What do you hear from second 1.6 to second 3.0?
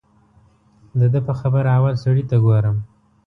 اول سړي ته ګورم.